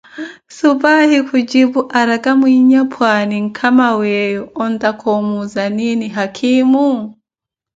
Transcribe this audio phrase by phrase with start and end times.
[0.57, 6.87] Suphayi kujipu araka, mwinya pwaani nkama weeyo ontaka omuuza nini haakhimo?